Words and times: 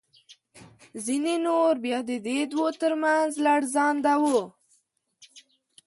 ځینې 1.05 1.35
نور 1.45 1.73
بیا 1.83 1.99
د 2.09 2.11
دې 2.27 2.39
دوو 2.51 2.67
تر 2.81 2.91
منځ 3.03 3.31
لړزانده 3.45 4.13
وو. 4.23 4.41